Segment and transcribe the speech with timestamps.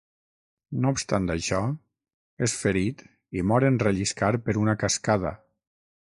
[0.83, 1.59] No obstant això,
[2.47, 3.03] és ferit
[3.39, 5.35] i mor en relliscar per una cascada.